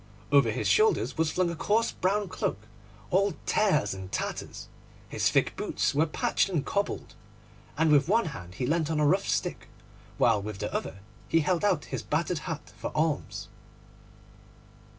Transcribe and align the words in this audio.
Over 0.31 0.49
his 0.49 0.67
shoulders 0.67 1.15
was 1.15 1.29
flung 1.29 1.51
a 1.51 1.55
coarse 1.55 1.91
brown 1.91 2.27
cloak, 2.27 2.65
all 3.11 3.35
tears 3.45 3.93
and 3.93 4.11
tatters; 4.11 4.67
his 5.07 5.29
thick 5.29 5.55
boots 5.55 5.93
were 5.93 6.07
patched 6.07 6.49
and 6.49 6.65
cobbled, 6.65 7.13
and 7.77 7.91
with 7.91 8.07
one 8.07 8.25
hand 8.33 8.55
he 8.55 8.65
leant 8.65 8.89
on 8.89 8.99
a 8.99 9.05
rough 9.05 9.27
stick, 9.29 9.67
while 10.17 10.41
with 10.41 10.57
the 10.57 10.73
other 10.73 11.01
he 11.29 11.41
held 11.41 11.63
out 11.63 11.85
his 11.93 12.01
battered 12.01 12.39
hat 12.49 12.73
for 12.77 12.89
alms. 12.95 13.47